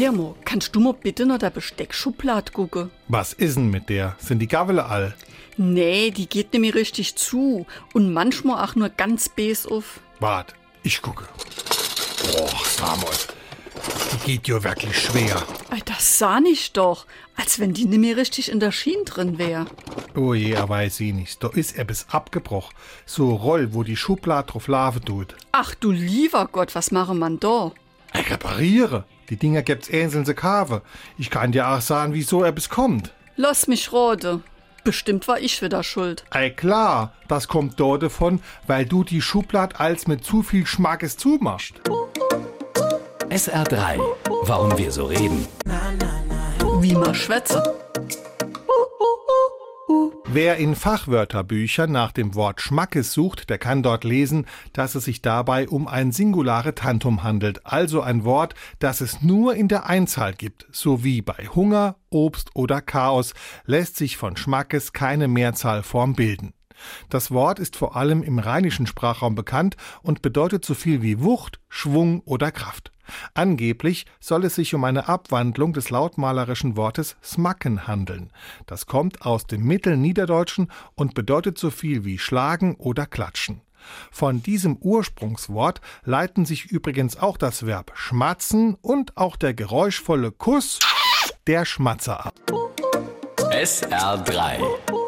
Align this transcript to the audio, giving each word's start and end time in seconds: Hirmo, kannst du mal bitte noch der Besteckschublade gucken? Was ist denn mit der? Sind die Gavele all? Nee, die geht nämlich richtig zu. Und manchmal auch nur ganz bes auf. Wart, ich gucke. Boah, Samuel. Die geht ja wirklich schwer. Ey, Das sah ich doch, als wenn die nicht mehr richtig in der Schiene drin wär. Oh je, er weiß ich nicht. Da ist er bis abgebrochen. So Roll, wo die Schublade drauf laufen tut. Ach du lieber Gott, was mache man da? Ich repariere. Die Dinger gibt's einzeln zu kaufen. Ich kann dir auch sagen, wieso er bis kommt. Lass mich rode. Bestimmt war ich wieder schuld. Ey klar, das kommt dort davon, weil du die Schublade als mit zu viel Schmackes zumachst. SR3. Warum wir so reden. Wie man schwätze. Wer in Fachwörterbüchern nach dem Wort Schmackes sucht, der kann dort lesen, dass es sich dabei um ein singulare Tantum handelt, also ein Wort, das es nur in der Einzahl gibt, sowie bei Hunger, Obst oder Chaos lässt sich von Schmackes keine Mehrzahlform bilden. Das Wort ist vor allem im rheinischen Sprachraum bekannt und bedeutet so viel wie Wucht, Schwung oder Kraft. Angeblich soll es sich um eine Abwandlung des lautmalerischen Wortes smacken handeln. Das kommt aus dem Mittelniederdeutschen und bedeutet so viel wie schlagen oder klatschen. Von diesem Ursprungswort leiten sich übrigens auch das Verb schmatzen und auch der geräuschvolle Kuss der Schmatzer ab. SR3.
Hirmo, 0.00 0.34
kannst 0.46 0.74
du 0.74 0.80
mal 0.80 0.94
bitte 0.94 1.26
noch 1.26 1.36
der 1.36 1.50
Besteckschublade 1.50 2.52
gucken? 2.52 2.90
Was 3.08 3.34
ist 3.34 3.56
denn 3.58 3.68
mit 3.68 3.90
der? 3.90 4.16
Sind 4.18 4.38
die 4.38 4.48
Gavele 4.48 4.86
all? 4.86 5.14
Nee, 5.58 6.10
die 6.10 6.26
geht 6.26 6.54
nämlich 6.54 6.74
richtig 6.74 7.16
zu. 7.16 7.66
Und 7.92 8.10
manchmal 8.14 8.64
auch 8.64 8.74
nur 8.76 8.88
ganz 8.88 9.28
bes 9.28 9.66
auf. 9.66 10.00
Wart, 10.18 10.54
ich 10.82 11.02
gucke. 11.02 11.24
Boah, 12.22 12.48
Samuel. 12.64 13.12
Die 14.24 14.32
geht 14.32 14.48
ja 14.48 14.64
wirklich 14.64 14.98
schwer. 14.98 15.42
Ey, 15.70 15.82
Das 15.84 16.18
sah 16.18 16.40
ich 16.50 16.72
doch, 16.72 17.04
als 17.36 17.60
wenn 17.60 17.74
die 17.74 17.84
nicht 17.84 18.00
mehr 18.00 18.16
richtig 18.16 18.50
in 18.50 18.58
der 18.58 18.72
Schiene 18.72 19.04
drin 19.04 19.36
wär. 19.36 19.66
Oh 20.16 20.32
je, 20.32 20.52
er 20.52 20.66
weiß 20.66 21.00
ich 21.00 21.12
nicht. 21.12 21.44
Da 21.44 21.48
ist 21.48 21.76
er 21.76 21.84
bis 21.84 22.06
abgebrochen. 22.08 22.74
So 23.04 23.34
Roll, 23.34 23.74
wo 23.74 23.82
die 23.82 23.96
Schublade 23.96 24.50
drauf 24.50 24.66
laufen 24.66 25.04
tut. 25.04 25.34
Ach 25.52 25.74
du 25.74 25.90
lieber 25.90 26.48
Gott, 26.50 26.74
was 26.74 26.90
mache 26.90 27.14
man 27.14 27.38
da? 27.38 27.72
Ich 28.14 28.30
repariere. 28.30 29.04
Die 29.28 29.36
Dinger 29.36 29.62
gibt's 29.62 29.90
einzeln 29.90 30.26
zu 30.26 30.34
kaufen. 30.34 30.80
Ich 31.18 31.30
kann 31.30 31.52
dir 31.52 31.68
auch 31.68 31.80
sagen, 31.80 32.14
wieso 32.14 32.42
er 32.42 32.52
bis 32.52 32.68
kommt. 32.68 33.12
Lass 33.36 33.68
mich 33.68 33.92
rode. 33.92 34.40
Bestimmt 34.82 35.28
war 35.28 35.38
ich 35.38 35.62
wieder 35.62 35.82
schuld. 35.82 36.24
Ey 36.32 36.50
klar, 36.50 37.12
das 37.28 37.48
kommt 37.48 37.78
dort 37.78 38.02
davon, 38.02 38.40
weil 38.66 38.86
du 38.86 39.04
die 39.04 39.20
Schublade 39.20 39.78
als 39.78 40.06
mit 40.06 40.24
zu 40.24 40.42
viel 40.42 40.66
Schmackes 40.66 41.16
zumachst. 41.16 41.74
SR3. 43.28 44.00
Warum 44.44 44.76
wir 44.76 44.90
so 44.90 45.04
reden. 45.04 45.46
Wie 46.80 46.94
man 46.94 47.14
schwätze. 47.14 47.62
Wer 50.32 50.58
in 50.58 50.76
Fachwörterbüchern 50.76 51.90
nach 51.90 52.12
dem 52.12 52.36
Wort 52.36 52.60
Schmackes 52.60 53.12
sucht, 53.12 53.50
der 53.50 53.58
kann 53.58 53.82
dort 53.82 54.04
lesen, 54.04 54.46
dass 54.72 54.94
es 54.94 55.06
sich 55.06 55.22
dabei 55.22 55.68
um 55.68 55.88
ein 55.88 56.12
singulare 56.12 56.72
Tantum 56.76 57.24
handelt, 57.24 57.66
also 57.66 58.00
ein 58.00 58.22
Wort, 58.22 58.54
das 58.78 59.00
es 59.00 59.22
nur 59.22 59.56
in 59.56 59.66
der 59.66 59.86
Einzahl 59.86 60.32
gibt, 60.34 60.68
sowie 60.70 61.20
bei 61.20 61.48
Hunger, 61.52 61.96
Obst 62.10 62.50
oder 62.54 62.80
Chaos 62.80 63.34
lässt 63.64 63.96
sich 63.96 64.16
von 64.16 64.36
Schmackes 64.36 64.92
keine 64.92 65.26
Mehrzahlform 65.26 66.14
bilden. 66.14 66.54
Das 67.08 67.32
Wort 67.32 67.58
ist 67.58 67.74
vor 67.74 67.96
allem 67.96 68.22
im 68.22 68.38
rheinischen 68.38 68.86
Sprachraum 68.86 69.34
bekannt 69.34 69.76
und 70.00 70.22
bedeutet 70.22 70.64
so 70.64 70.74
viel 70.74 71.02
wie 71.02 71.20
Wucht, 71.20 71.58
Schwung 71.68 72.20
oder 72.20 72.52
Kraft. 72.52 72.92
Angeblich 73.34 74.06
soll 74.20 74.44
es 74.44 74.54
sich 74.54 74.74
um 74.74 74.84
eine 74.84 75.08
Abwandlung 75.08 75.72
des 75.72 75.90
lautmalerischen 75.90 76.76
Wortes 76.76 77.16
smacken 77.22 77.86
handeln. 77.86 78.32
Das 78.66 78.86
kommt 78.86 79.22
aus 79.22 79.46
dem 79.46 79.64
Mittelniederdeutschen 79.64 80.70
und 80.94 81.14
bedeutet 81.14 81.58
so 81.58 81.70
viel 81.70 82.04
wie 82.04 82.18
schlagen 82.18 82.74
oder 82.76 83.06
klatschen. 83.06 83.62
Von 84.10 84.42
diesem 84.42 84.76
Ursprungswort 84.76 85.80
leiten 86.04 86.44
sich 86.44 86.66
übrigens 86.66 87.16
auch 87.16 87.36
das 87.36 87.66
Verb 87.66 87.92
schmatzen 87.94 88.74
und 88.80 89.16
auch 89.16 89.36
der 89.36 89.54
geräuschvolle 89.54 90.32
Kuss 90.32 90.78
der 91.46 91.64
Schmatzer 91.64 92.26
ab. 92.26 92.34
SR3. 93.50 94.99